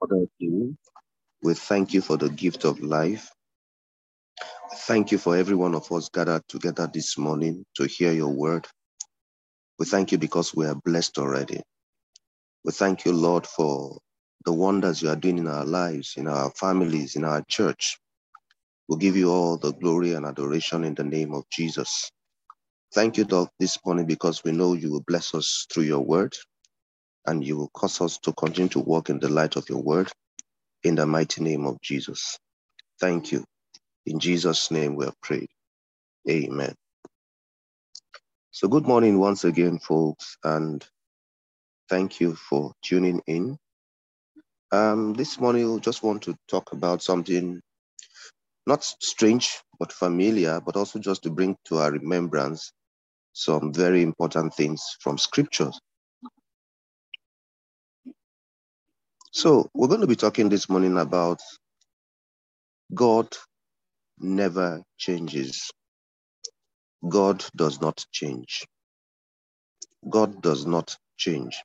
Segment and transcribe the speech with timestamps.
[0.00, 0.26] Father.
[1.42, 3.30] We thank you for the gift of life.
[4.86, 8.66] Thank you for every one of us gathered together this morning to hear your word.
[9.78, 11.62] We thank you because we are blessed already.
[12.64, 13.98] We thank you, Lord, for
[14.46, 17.98] the wonders you are doing in our lives, in our families, in our church.
[18.88, 22.10] We'll give you all the glory and adoration in the name of Jesus.
[22.94, 26.34] Thank you, Lord, this morning because we know you will bless us through your word
[27.26, 30.10] and you will cause us to continue to walk in the light of your word
[30.84, 32.38] in the mighty name of Jesus.
[33.00, 33.44] Thank you.
[34.06, 35.48] In Jesus' name we have prayed.
[36.30, 36.74] Amen.
[38.52, 40.84] So, good morning once again, folks, and
[41.90, 43.58] thank you for tuning in.
[44.72, 47.60] Um, this morning, we just want to talk about something
[48.66, 52.72] not strange but familiar, but also just to bring to our remembrance
[53.34, 55.78] some very important things from scriptures.
[59.36, 61.40] So, we're going to be talking this morning about
[62.94, 63.28] God
[64.18, 65.70] never changes.
[67.06, 68.64] God does not change.
[70.08, 71.58] God does not change.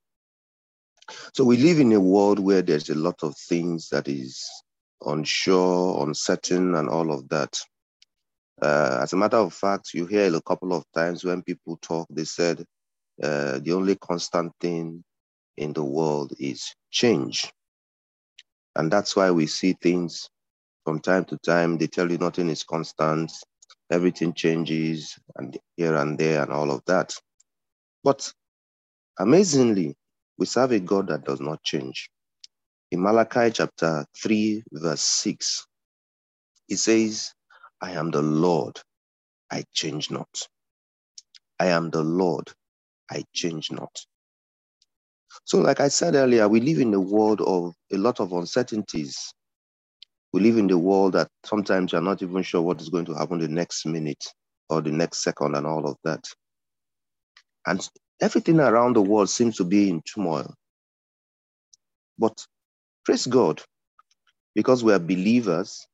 [1.34, 4.46] So we live in a world where there's a lot of things that is
[5.06, 7.58] unsure, uncertain, and all of that.
[8.62, 11.78] Uh, as a matter of fact, you hear it a couple of times when people
[11.82, 12.66] talk, they said
[13.24, 15.06] uh, the only constant thing
[15.58, 17.50] in the world is change.
[18.76, 20.30] And that's why we see things
[20.86, 21.78] from time to time.
[21.78, 23.32] They tell you nothing is constant,
[23.92, 27.14] everything changes, and here and there, and all of that.
[28.04, 28.32] But
[29.20, 29.96] amazingly,
[30.38, 32.10] we serve a God that does not change.
[32.92, 35.68] In Malachi chapter 3, verse 6,
[36.68, 37.34] he says,
[37.82, 38.80] I am the Lord,
[39.52, 40.48] I change not.
[41.60, 42.52] I am the Lord,
[43.12, 43.92] I change not.
[45.46, 49.34] So, like I said earlier, we live in a world of a lot of uncertainties.
[50.34, 53.14] We live in the world that sometimes you're not even sure what is going to
[53.14, 54.24] happen the next minute
[54.70, 56.24] or the next second and all of that.
[57.66, 57.88] And
[58.22, 60.54] everything around the world seems to be in turmoil.
[62.18, 62.46] But
[63.06, 63.62] praise God,
[64.56, 65.86] because we are believers,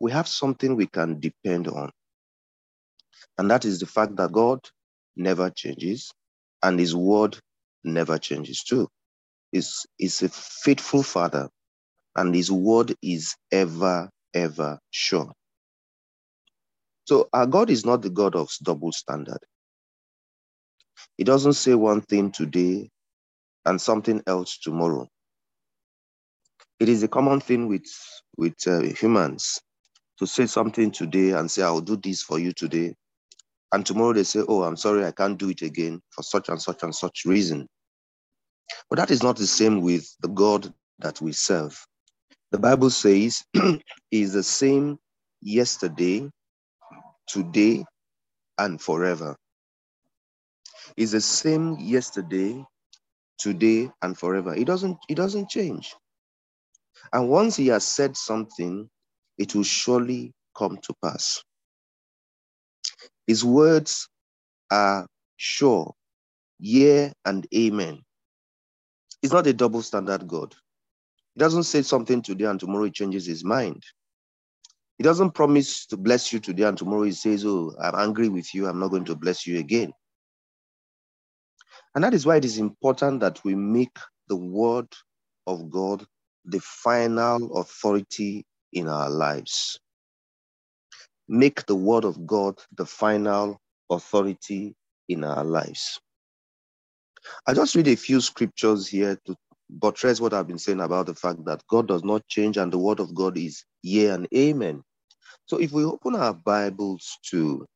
[0.00, 1.90] we have something we can depend on.
[3.38, 4.60] And that is the fact that God
[5.16, 6.12] never changes
[6.62, 7.38] and his word
[7.84, 8.88] never changes too.
[9.52, 11.48] He's, he's a faithful father
[12.16, 15.32] and his word is ever, ever sure.
[17.06, 19.40] So our God is not the God of double standard.
[21.18, 22.90] He doesn't say one thing today
[23.66, 25.08] and something else tomorrow.
[26.80, 27.86] It is a common thing with,
[28.38, 29.60] with uh, humans
[30.18, 32.94] to say something today and say, I'll do this for you today.
[33.72, 36.60] And tomorrow they say, Oh, I'm sorry, I can't do it again for such and
[36.62, 37.68] such and such reason.
[38.90, 41.84] But that is not the same with the God that we serve.
[42.52, 43.82] The Bible says he
[44.22, 44.98] is the same
[45.42, 46.30] yesterday,
[47.28, 47.84] today,
[48.58, 49.36] and forever.
[50.96, 52.64] Is the same yesterday,
[53.38, 54.54] today, and forever.
[54.54, 55.94] It doesn't, it doesn't change.
[57.12, 58.90] And once he has said something,
[59.38, 61.42] it will surely come to pass.
[63.26, 64.08] His words
[64.70, 65.06] are
[65.36, 65.94] sure,
[66.60, 68.02] yeah, and amen.
[69.22, 70.54] He's not a double standard God.
[71.34, 73.82] He doesn't say something today and tomorrow he changes his mind.
[74.98, 78.54] He doesn't promise to bless you today and tomorrow he says, Oh, I'm angry with
[78.54, 78.68] you.
[78.68, 79.92] I'm not going to bless you again.
[81.94, 83.96] And that is why it is important that we make
[84.28, 84.88] the word
[85.46, 86.04] of God
[86.46, 89.78] the final authority in our lives.
[91.28, 93.60] Make the word of God the final
[93.90, 94.74] authority
[95.08, 96.00] in our lives.
[97.46, 99.36] I just read a few scriptures here to
[99.70, 102.78] buttress what I've been saying about the fact that God does not change and the
[102.78, 104.82] word of God is yea and amen.
[105.46, 107.66] So if we open our Bibles to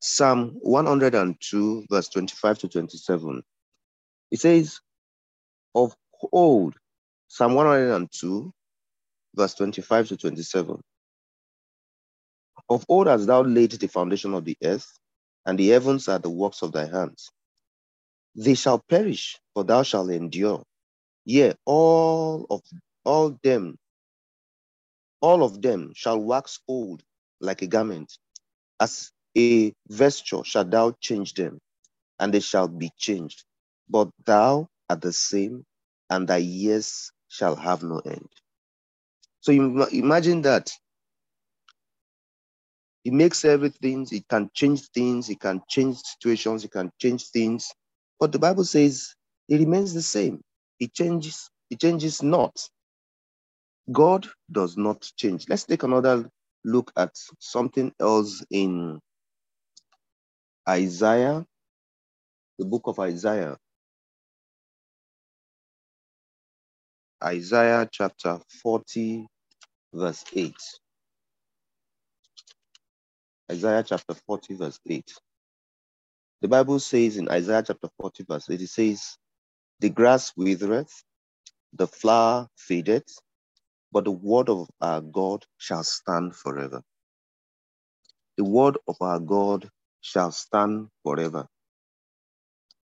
[0.00, 3.42] Psalm 102, verse 25 to 27,
[4.30, 4.80] it says,
[5.74, 5.94] Of
[6.32, 6.74] old,
[7.28, 8.52] Psalm 102,
[9.36, 10.80] verse 25 to 27.
[12.68, 14.86] Of old hast thou laid the foundation of the earth,
[15.46, 17.30] and the heavens are the works of thy hands.
[18.36, 20.62] They shall perish, but thou shalt endure.
[21.24, 22.62] Yea, all of
[23.04, 23.76] all them,
[25.20, 27.02] all of them shall wax old
[27.40, 28.12] like a garment.
[28.80, 31.58] As a vesture shalt thou change them,
[32.20, 33.44] and they shall be changed.
[33.88, 35.64] But thou art the same,
[36.10, 38.28] and thy years shall have no end.
[39.40, 40.72] So you imagine that
[43.04, 47.72] he makes everything, he can change things, he can change situations, he can change things.
[48.22, 49.16] But the Bible says
[49.48, 50.42] it remains the same.
[50.78, 52.56] It changes, it changes not.
[53.90, 55.46] God does not change.
[55.48, 56.30] Let's take another
[56.64, 57.10] look at
[57.40, 59.00] something else in
[60.68, 61.44] Isaiah,
[62.60, 63.56] the book of Isaiah.
[67.24, 69.26] Isaiah chapter 40,
[69.92, 70.54] verse 8.
[73.50, 75.12] Isaiah chapter 40, verse 8.
[76.42, 79.16] The Bible says in Isaiah chapter 40, verse 8, it says,
[79.78, 80.92] The grass withereth,
[81.72, 83.06] the flower fadeth,
[83.92, 86.82] but the word of our God shall stand forever.
[88.36, 91.46] The word of our God shall stand forever.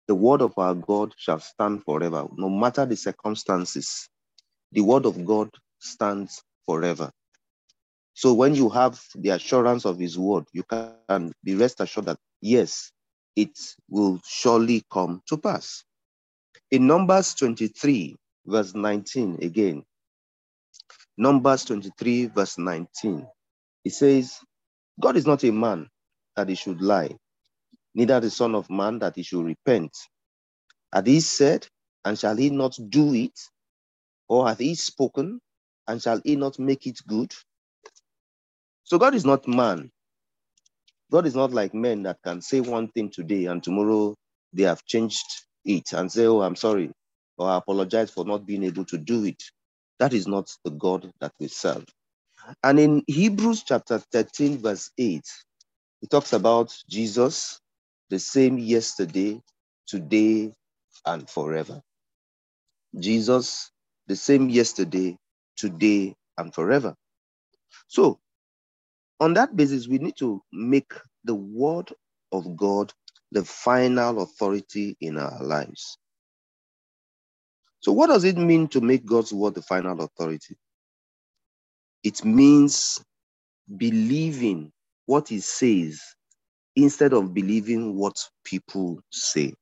[0.09, 4.09] The word of our God shall stand forever, no matter the circumstances.
[4.73, 7.13] The word of God stands forever.
[8.15, 12.19] So when you have the assurance of his word, you can be rest assured that
[12.41, 12.91] yes,
[13.37, 13.59] it
[13.91, 15.85] will surely come to pass.
[16.71, 19.85] In Numbers 23, verse 19, again,
[21.19, 23.27] Numbers 23, verse 19,
[23.85, 24.39] it says,
[25.01, 25.89] God is not a man
[26.37, 27.17] that he should lie,
[27.95, 29.97] neither the Son of Man that he should repent.
[30.93, 31.67] Had he said,
[32.05, 33.39] and shall he not do it?
[34.29, 35.41] Or hath he spoken,
[35.89, 37.33] and shall he not make it good?
[38.85, 39.91] So God is not man.
[41.13, 44.17] God is not like men that can say one thing today and tomorrow
[44.55, 45.27] they have changed
[45.67, 46.93] it and say, Oh, I'm sorry,
[47.39, 49.43] or I apologize for not being able to do it.
[50.01, 51.87] That is not the God that we serve.
[52.65, 55.23] And in Hebrews chapter 13, verse 8,
[56.03, 57.61] it talks about Jesus,
[58.11, 59.41] the same yesterday,
[59.87, 60.53] today,
[61.07, 61.83] and forever.
[62.99, 63.71] Jesus,
[64.09, 65.17] the same yesterday,
[65.57, 66.95] today, and forever.
[67.89, 68.21] So,
[69.23, 70.93] on that basis, we need to make
[71.25, 71.93] the word
[72.33, 72.93] of God
[73.33, 75.99] the final authority in our lives.
[77.81, 80.57] So, what does it mean to make God's word the final authority?
[82.05, 83.03] It means
[83.77, 84.73] believing
[85.07, 86.03] what he says
[86.77, 89.55] instead of believing what people say.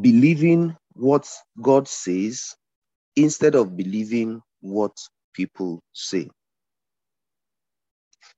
[0.00, 1.28] Believing what
[1.62, 2.54] God says
[3.16, 4.92] instead of believing what
[5.34, 6.28] people say.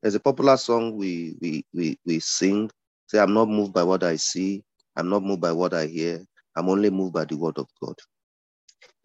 [0.02, 2.70] There's a popular song we we we, we sing.
[3.08, 4.62] Say, I'm not moved by what I see,
[4.96, 6.24] I'm not moved by what I hear,
[6.56, 7.96] I'm only moved by the word of God.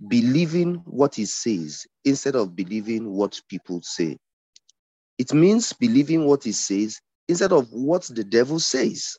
[0.08, 4.18] Believing what he says instead of believing what people say.
[5.18, 9.18] It means believing what he says instead of what the devil says,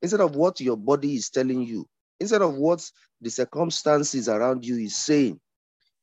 [0.00, 1.86] instead of what your body is telling you,
[2.20, 2.88] instead of what
[3.20, 5.40] the circumstances around you is saying,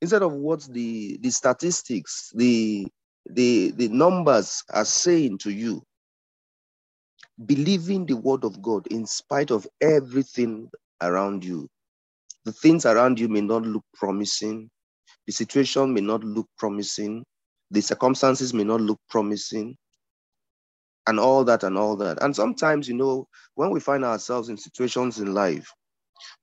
[0.02, 2.88] instead of what the, the statistics, the,
[3.30, 5.84] the, the numbers are saying to you.
[7.46, 10.70] Believing the word of God in spite of everything
[11.02, 11.70] around you.
[12.46, 14.70] The things around you may not look promising.
[15.28, 17.24] The situation may not look promising.
[17.72, 19.78] The circumstances may not look promising.
[21.08, 22.22] And all that and all that.
[22.22, 25.72] And sometimes, you know, when we find ourselves in situations in life,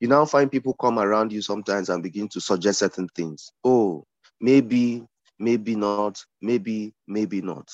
[0.01, 3.51] you now find people come around you sometimes and begin to suggest certain things.
[3.65, 4.05] Oh,
[4.41, 5.05] maybe,
[5.39, 7.69] maybe not, maybe, maybe not.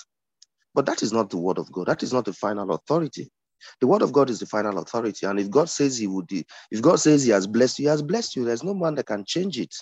[0.75, 1.87] But that is not the word of God.
[1.87, 3.31] That is not the final authority.
[3.81, 5.26] The word of God is the final authority.
[5.26, 8.03] And if God says he would, if God says he has blessed you, he has
[8.03, 8.44] blessed you.
[8.44, 9.75] There's no man that can change it.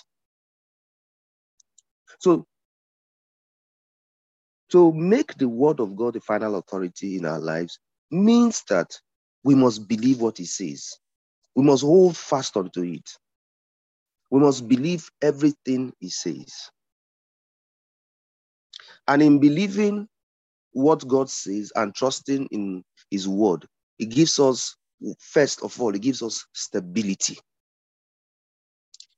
[2.19, 2.45] So
[4.71, 7.79] to make the word of God the final authority in our lives
[8.11, 8.97] means that
[9.43, 10.97] we must believe what he says.
[11.55, 13.09] We must hold fast onto it.
[14.29, 16.69] We must believe everything he says.
[19.11, 20.07] And in believing
[20.71, 23.67] what God says and trusting in his word,
[23.99, 24.77] it gives us,
[25.19, 27.37] first of all, it gives us stability.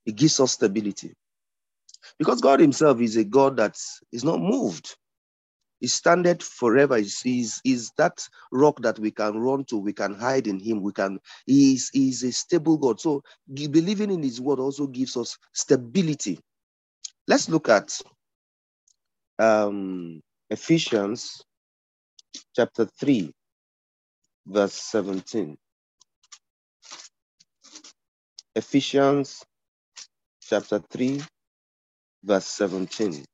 [0.07, 1.13] It gives us stability.
[2.17, 3.77] Because God himself is a God that
[4.11, 4.95] is not moved.
[5.79, 6.97] He standeth forever.
[6.97, 9.77] He's, he's, that rock that we can run to.
[9.77, 10.81] We can hide in him.
[10.81, 11.19] We can.
[11.45, 12.99] He's a stable God.
[12.99, 13.21] So
[13.53, 16.39] believing in his word also gives us stability.
[17.27, 18.01] Let's look at
[19.39, 21.41] um, Ephesians
[22.55, 23.31] chapter 3,
[24.47, 25.57] verse 17.
[28.55, 29.43] Ephesians
[30.41, 31.21] chapter 3,
[32.23, 33.25] verse 17.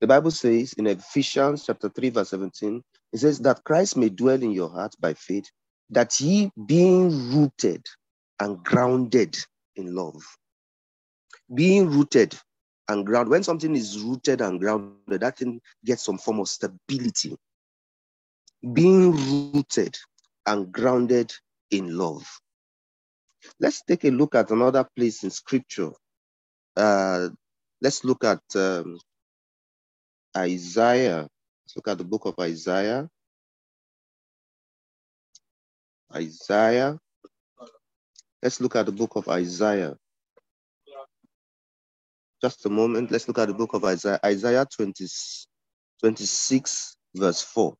[0.00, 4.42] The Bible says in Ephesians chapter 3, verse 17, it says that Christ may dwell
[4.42, 5.46] in your heart by faith,
[5.90, 7.84] that ye being rooted
[8.38, 9.36] and grounded
[9.76, 10.22] in love.
[11.52, 12.36] Being rooted
[12.88, 13.30] and grounded.
[13.30, 17.36] When something is rooted and grounded, that thing gets some form of stability.
[18.72, 19.12] Being
[19.52, 19.96] rooted
[20.46, 21.32] and grounded
[21.70, 22.26] in love.
[23.60, 25.90] Let's take a look at another place in scripture.
[26.76, 27.28] Uh,
[27.80, 28.98] let's look at um,
[30.36, 31.28] Isaiah.
[31.64, 33.08] Let's look at the book of Isaiah.
[36.14, 36.98] Isaiah.
[38.42, 39.96] Let's look at the book of Isaiah.
[42.42, 43.10] Just a moment.
[43.10, 44.20] Let's look at the book of Isaiah.
[44.24, 45.06] Isaiah 20,
[46.00, 47.74] 26, verse 4.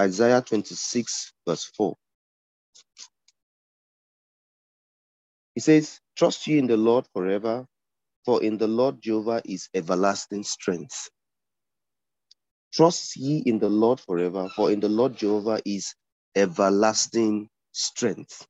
[0.00, 1.94] Isaiah 26, verse 4.
[5.54, 7.66] He says, Trust ye in the Lord forever,
[8.24, 11.10] for in the Lord Jehovah is everlasting strength.
[12.72, 15.94] Trust ye in the Lord forever, for in the Lord Jehovah is
[16.36, 18.46] everlasting strength.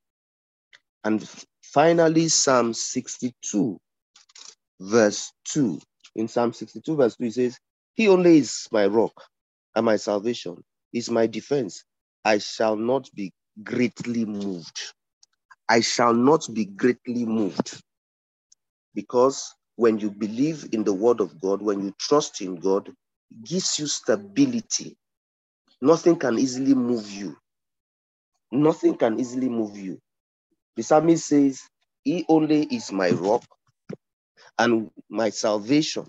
[1.05, 1.29] And
[1.63, 3.79] finally, Psalm 62,
[4.81, 5.81] verse 2.
[6.17, 7.59] In Psalm 62, verse 2, he says,
[7.95, 9.13] He only is my rock
[9.77, 11.85] and my salvation, is my defense.
[12.25, 13.33] I shall not be
[13.63, 14.79] greatly moved.
[15.69, 17.81] I shall not be greatly moved.
[18.95, 22.91] Because when you believe in the word of God, when you trust in God,
[23.45, 24.97] gives you stability.
[25.83, 27.37] Nothing can easily move you.
[28.53, 29.99] Nothing can easily move you.
[30.77, 31.63] The psalmist says,
[32.05, 33.45] He only is my rock
[34.59, 36.07] and my salvation.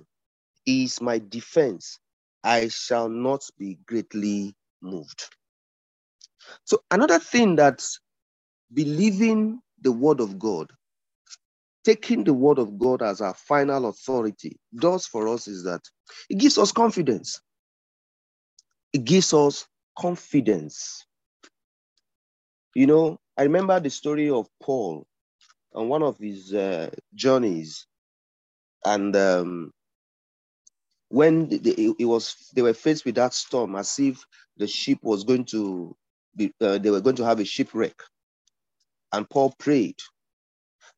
[0.66, 2.00] Is my defense.
[2.46, 5.26] I shall not be greatly moved.
[6.66, 7.86] So, another thing that
[8.74, 10.72] believing the word of God,
[11.86, 15.82] taking the word of God as our final authority, does for us is that
[16.30, 17.42] it gives us confidence.
[18.94, 19.68] It gives us
[20.00, 21.06] confidence.
[22.76, 25.06] You know, I remember the story of Paul
[25.76, 27.88] on one of his uh, journeys,
[28.86, 29.72] and um,
[31.10, 34.24] when it was they were faced with that storm, as if
[34.58, 35.96] the ship was going to
[36.36, 37.96] be, uh, they were going to have a shipwreck,
[39.14, 39.98] and Paul prayed,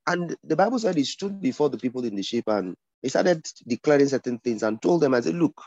[0.08, 3.46] and the Bible said he stood before the people in the ship and he started
[3.68, 5.62] declaring certain things and told them, I said, look,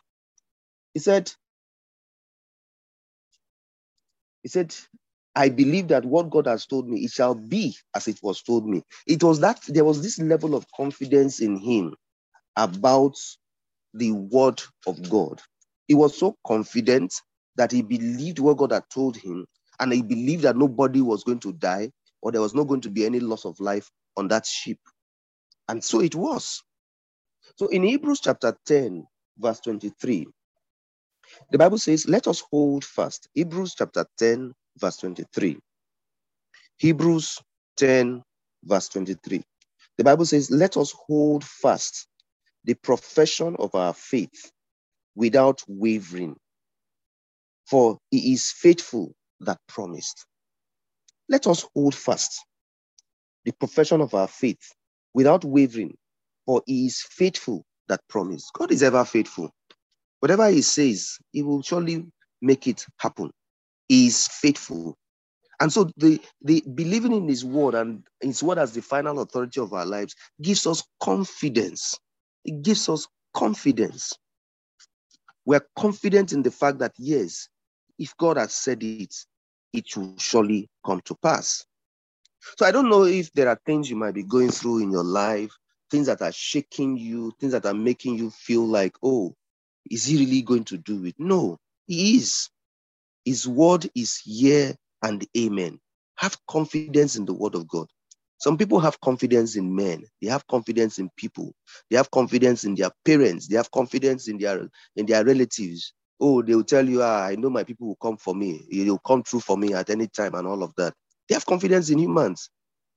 [0.94, 1.32] he said,
[4.42, 4.74] he said,
[5.36, 8.66] I believe that what God has told me, it shall be as it was told
[8.68, 8.82] me.
[9.06, 11.94] It was that there was this level of confidence in him
[12.56, 13.16] about
[13.94, 15.40] the word of God.
[15.88, 17.14] He was so confident
[17.56, 19.46] that he believed what God had told him,
[19.80, 21.90] and he believed that nobody was going to die
[22.22, 24.78] or there was not going to be any loss of life on that ship.
[25.68, 26.62] And so it was.
[27.56, 29.06] So in Hebrews chapter 10,
[29.38, 30.26] verse 23,
[31.52, 33.28] the Bible says, Let us hold fast.
[33.34, 35.58] Hebrews chapter 10, verse 23.
[36.78, 37.40] Hebrews
[37.78, 38.22] 10,
[38.64, 39.42] verse 23.
[39.98, 42.08] The Bible says, Let us hold fast
[42.64, 44.52] the profession of our faith
[45.16, 46.36] without wavering,
[47.66, 50.26] for he is faithful that promised.
[51.28, 52.40] Let us hold fast
[53.44, 54.74] the profession of our faith
[55.14, 55.96] without wavering,
[56.46, 58.52] for he is faithful that promised.
[58.54, 59.50] God is ever faithful.
[60.20, 62.06] Whatever he says, he will surely
[62.42, 63.30] make it happen.
[63.88, 64.96] He is faithful.
[65.60, 69.60] And so the, the believing in his word and his word as the final authority
[69.60, 71.96] of our lives gives us confidence.
[72.44, 74.12] It gives us confidence.
[75.46, 77.48] We're confident in the fact that, yes,
[77.98, 79.14] if God has said it,
[79.72, 81.64] it will surely come to pass.
[82.58, 85.04] So I don't know if there are things you might be going through in your
[85.04, 85.50] life,
[85.90, 89.34] things that are shaking you, things that are making you feel like, oh,
[89.90, 91.14] is he really going to do it?
[91.18, 92.50] No, he is.
[93.24, 95.80] His word is here and amen.
[96.16, 97.88] Have confidence in the word of God.
[98.44, 100.04] Some people have confidence in men.
[100.22, 101.54] They have confidence in people.
[101.90, 103.48] They have confidence in their parents.
[103.48, 105.94] They have confidence in their in their relatives.
[106.20, 108.68] Oh, they will tell you, ah, I know my people will come for me.
[108.70, 110.94] They'll come true for me at any time and all of that.
[111.28, 112.50] They have confidence in humans.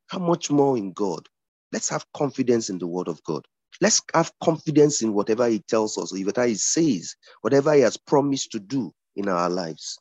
[0.08, 1.28] How much more in God?
[1.74, 3.46] Let's have confidence in the word of God.
[3.82, 8.52] Let's have confidence in whatever he tells us, whatever he says, whatever he has promised
[8.54, 10.00] to do in our lives.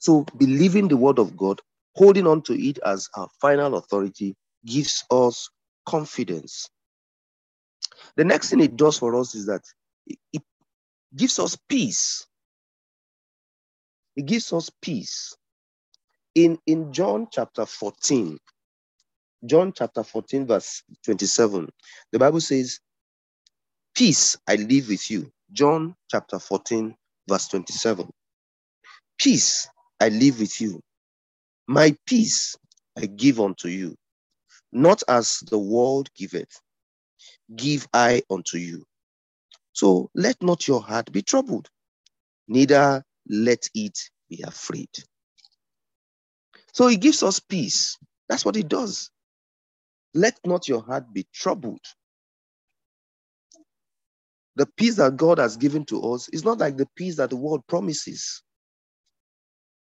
[0.00, 1.60] So believing the word of God,
[1.96, 5.50] holding on to it as our final authority gives us
[5.86, 6.68] confidence.
[8.16, 9.62] The next thing it does for us is that
[10.32, 10.42] it
[11.16, 12.26] gives us peace.
[14.16, 15.36] It gives us peace.
[16.34, 18.38] In, in John chapter 14,
[19.46, 21.68] John chapter 14, verse 27,
[22.12, 22.80] the Bible says,
[23.94, 25.30] Peace I leave with you.
[25.52, 26.94] John chapter 14,
[27.28, 28.10] verse 27.
[29.18, 29.68] Peace
[30.00, 30.80] I leave with you.
[31.68, 32.56] My peace
[32.98, 33.96] I give unto you.
[34.72, 36.60] Not as the world giveth,
[37.54, 38.84] give I unto you.
[39.72, 41.68] So let not your heart be troubled,
[42.48, 43.98] neither let it
[44.28, 44.90] be afraid.
[46.72, 47.98] So he gives us peace.
[48.28, 49.10] That's what it does.
[50.14, 51.84] Let not your heart be troubled.
[54.56, 57.36] The peace that God has given to us is not like the peace that the
[57.36, 58.42] world promises.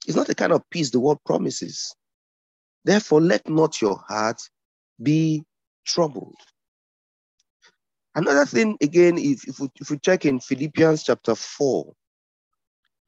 [0.08, 1.96] It's not the kind of peace the world promises.
[2.84, 4.42] Therefore, let not your heart
[5.02, 5.44] be
[5.86, 6.36] troubled.
[8.16, 11.94] Another thing, again, if, if, we, if we check in Philippians chapter 4,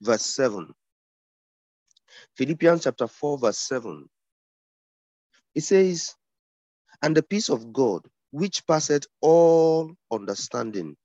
[0.01, 0.73] verse 7.
[2.37, 4.05] Philippians chapter 4, verse 7.
[5.55, 6.15] It says,
[7.01, 10.95] And the peace of God, which passeth all understanding,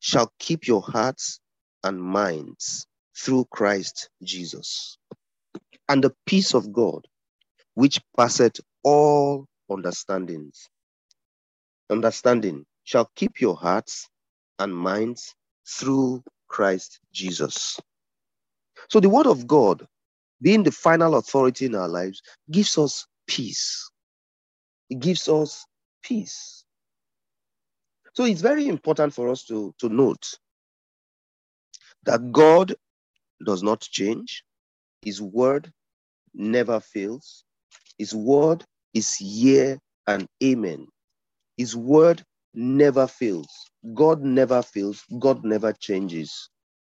[0.00, 1.40] shall keep your hearts
[1.84, 2.86] and minds
[3.18, 4.98] through Christ Jesus.
[5.88, 7.06] And the peace of God,
[7.74, 10.68] which passeth all understandings,
[11.90, 14.08] understanding, shall keep your hearts
[14.58, 15.34] and minds
[15.66, 17.78] through Christ Jesus.
[18.88, 19.86] So the word of God,
[20.42, 23.90] being the final authority in our lives, gives us peace.
[24.88, 25.64] It gives us
[26.02, 26.64] peace.
[28.14, 30.26] So it's very important for us to, to note
[32.04, 32.74] that God
[33.44, 34.42] does not change.
[35.02, 35.72] His word
[36.34, 37.44] never fails.
[37.98, 40.86] His word is yea and amen.
[41.56, 42.22] His word
[42.54, 43.48] never fails.
[43.94, 45.04] God never fails.
[45.20, 46.50] God never changes.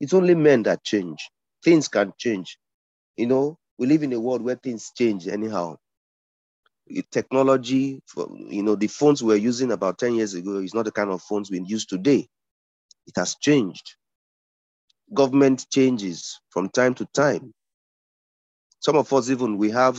[0.01, 1.19] It's only men that change.
[1.65, 2.59] Things can change.
[3.17, 5.77] You know, we live in a world where things change anyhow.
[7.13, 8.03] Technology,
[8.49, 11.11] you know, the phones we are using about 10 years ago is not the kind
[11.11, 12.29] of phones we use today.
[13.07, 13.97] It has changed
[15.15, 17.53] government changes from time to time.
[18.81, 19.99] Some of us even we have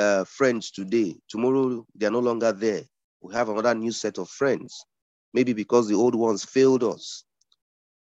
[0.00, 1.16] uh, friends today.
[1.30, 2.82] Tomorrow they are no longer there.
[3.22, 4.84] We have another new set of friends.
[5.34, 7.24] Maybe because the old ones failed us,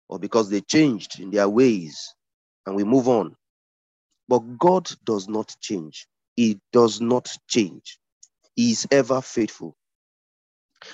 [0.10, 2.16] or because they changed in their ways,
[2.66, 3.36] and we move on.
[4.30, 6.08] But God does not change.
[6.36, 8.00] He does not change.
[8.56, 9.76] He is ever faithful.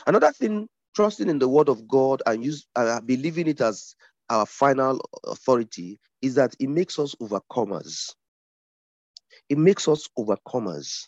[0.07, 3.95] Another thing, trusting in the word of God and use uh, believing it as
[4.29, 8.13] our final authority is that it makes us overcomers.
[9.49, 11.07] It makes us overcomers.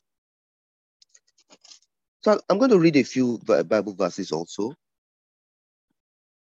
[2.23, 4.73] So I'm going to read a few Bible verses also.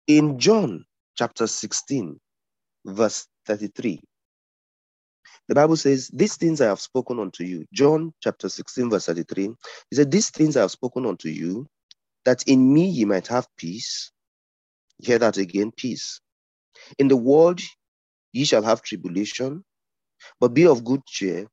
[0.07, 0.85] In John
[1.17, 2.21] chapter 16,
[2.87, 4.01] verse 33,
[5.49, 7.67] the Bible says, These things I have spoken unto you.
[7.73, 9.51] John chapter 16, verse 33.
[9.91, 11.67] He said, These things I have spoken unto you,
[12.25, 14.13] that in me ye might have peace.
[14.99, 16.21] Hear that again, peace.
[16.99, 17.61] In the world
[18.33, 19.65] ye shall have tribulation,
[20.41, 21.47] but be of good cheer,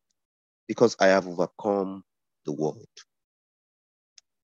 [0.67, 2.04] because I have overcome
[2.45, 2.88] the world.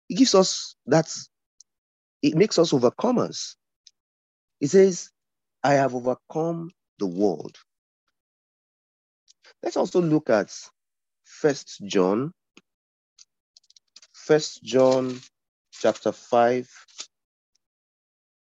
[0.10, 1.12] It gives us that,
[2.22, 3.56] it makes us overcomers.
[4.60, 5.10] It says,
[5.64, 7.58] I have overcome the world.
[9.64, 10.52] Let's also look at
[11.26, 12.34] First John,
[14.14, 15.20] First John
[15.72, 16.70] chapter 5.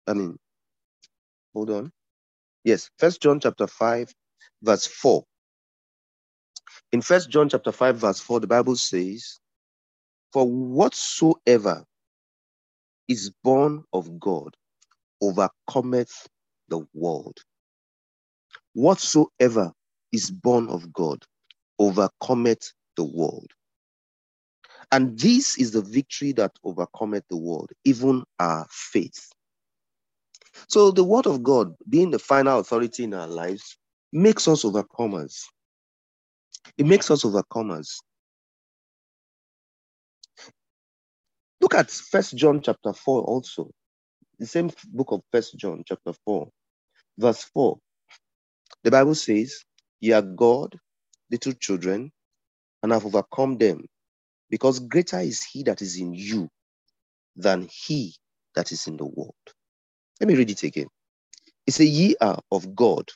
[0.07, 0.37] I mean,
[1.53, 1.91] hold on.
[2.63, 4.13] Yes, First John chapter 5,
[4.61, 5.23] verse 4.
[6.91, 9.37] In First John chapter 5, verse 4, the Bible says,
[10.33, 11.85] For whatsoever
[13.07, 14.55] is born of God
[15.21, 16.27] overcometh
[16.69, 17.37] the world.
[18.73, 19.71] Whatsoever
[20.11, 21.23] is born of God
[21.79, 23.51] overcometh the world.
[24.91, 29.29] And this is the victory that overcometh the world, even our faith.
[30.67, 33.77] So the word of God, being the final authority in our lives,
[34.11, 35.43] makes us overcomers.
[36.77, 37.97] It makes us overcomers.
[41.61, 43.71] Look at First John chapter 4 also.
[44.39, 46.49] The same book of First John chapter 4,
[47.19, 47.77] verse 4.
[48.83, 49.63] The Bible says,
[50.01, 50.77] Ye are God,
[51.31, 52.11] little children,
[52.83, 53.85] and have overcome them,
[54.49, 56.49] because greater is he that is in you
[57.35, 58.15] than he
[58.55, 59.33] that is in the world.
[60.21, 60.87] Let me read it again.
[61.67, 63.09] It says, Ye are of God,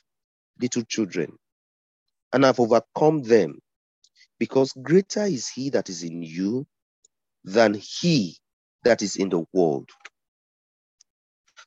[0.60, 1.36] little children,
[2.34, 3.60] and have overcome them,
[4.38, 6.66] because greater is he that is in you
[7.44, 8.36] than he
[8.84, 9.90] that is in the world.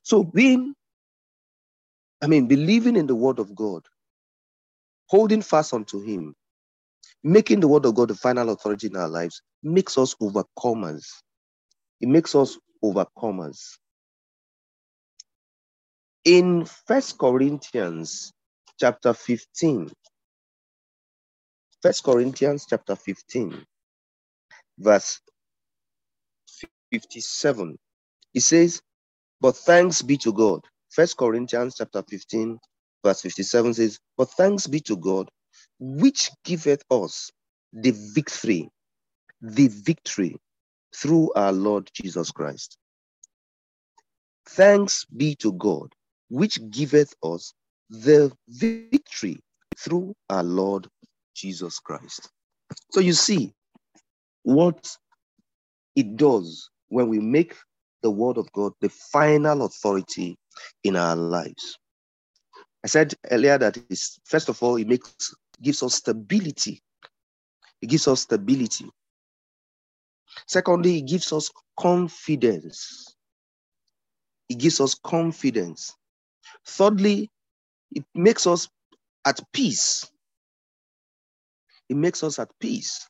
[0.02, 0.74] So, being,
[2.22, 3.84] I mean, believing in the word of God,
[5.08, 6.34] holding fast unto him,
[7.24, 11.06] making the word of God the final authority in our lives, makes us overcomers.
[12.00, 13.76] It makes us overcomers
[16.24, 18.32] in First Corinthians
[18.80, 19.90] chapter 15,
[21.82, 23.64] First Corinthians chapter 15,
[24.78, 25.20] verse
[26.92, 27.78] 57,
[28.34, 28.82] it says,
[29.40, 30.62] But thanks be to God.
[30.90, 32.58] First Corinthians chapter 15,
[33.04, 35.28] verse 57 says, But thanks be to God,
[35.80, 37.30] which giveth us
[37.72, 38.68] the victory
[39.42, 40.36] the victory
[40.94, 42.76] through our Lord Jesus Christ.
[44.48, 45.92] Thanks be to God,
[46.28, 47.52] which giveth us
[47.90, 49.40] the victory
[49.78, 50.88] through our Lord
[51.38, 52.30] Jesus Christ.
[52.92, 53.52] So you see
[54.42, 54.96] what
[55.94, 57.54] it does when we make
[58.02, 60.36] the word of God the final authority
[60.84, 61.78] in our lives.
[62.84, 66.80] I said earlier that it's, first of all, it makes gives us stability.
[67.82, 68.88] It gives us stability.
[70.46, 73.16] Secondly, it gives us confidence.
[74.48, 75.94] It gives us confidence.
[76.66, 77.30] Thirdly,
[77.92, 78.68] it makes us
[79.26, 80.10] at peace.
[81.88, 83.08] It makes us at peace.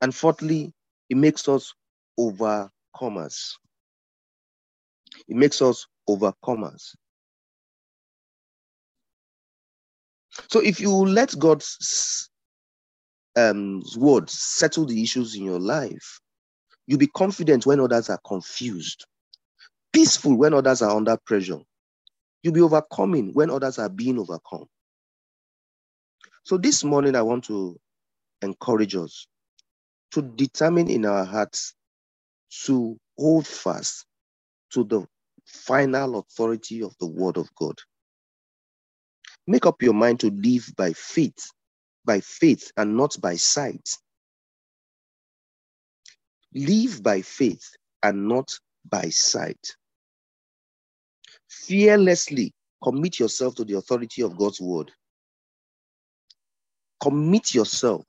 [0.00, 0.72] And fourthly,
[1.10, 1.74] it makes us
[2.18, 3.54] overcomers.
[5.28, 6.94] It makes us overcomers.
[10.48, 12.30] So if you let God's
[13.36, 13.82] um,
[14.26, 16.20] settle the issues in your life,
[16.86, 19.06] you'll be confident when others are confused,
[19.92, 21.60] peaceful when others are under pressure.
[22.42, 24.66] You'll be overcoming when others are being overcome.
[26.48, 27.78] So this morning, I want to
[28.42, 29.26] encourage us
[30.12, 31.74] to determine in our hearts
[32.66, 34.06] to hold fast
[34.72, 35.06] to the
[35.46, 37.76] final authority of the word of God.
[39.46, 41.50] Make up your mind to live by faith,
[42.04, 43.88] by faith and not by sight.
[46.54, 47.70] Live by faith
[48.02, 48.52] and not
[48.90, 49.76] by sight.
[51.50, 54.92] Fearlessly commit yourself to the authority of God's word.
[57.02, 58.04] Commit yourself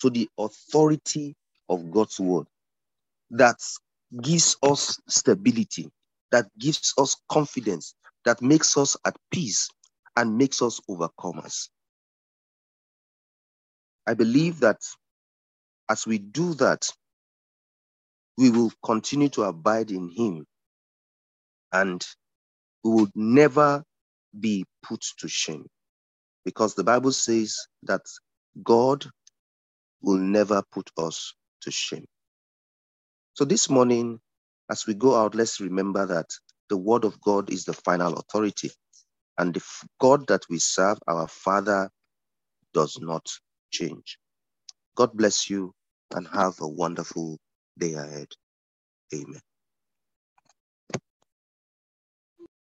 [0.00, 1.36] to the authority
[1.68, 2.46] of God's word
[3.30, 3.58] that
[4.22, 5.90] gives us stability,
[6.32, 9.70] that gives us confidence, that makes us at peace,
[10.16, 11.68] and makes us overcomers.
[14.06, 14.78] I believe that
[15.90, 16.90] as we do that,
[18.38, 20.46] we will continue to abide in Him
[21.72, 22.04] and
[22.84, 23.84] we will never
[24.40, 25.66] be put to shame
[26.44, 28.02] because the Bible says that
[28.62, 29.06] God
[30.02, 32.06] will never put us to shame.
[33.34, 34.20] So this morning,
[34.70, 36.26] as we go out, let's remember that
[36.68, 38.70] the word of God is the final authority.
[39.38, 39.64] And the
[40.00, 41.90] God that we serve, our Father,
[42.74, 43.26] does not
[43.70, 44.18] change.
[44.96, 45.72] God bless you
[46.14, 47.38] and have a wonderful
[47.78, 48.28] day ahead.
[49.14, 49.40] Amen.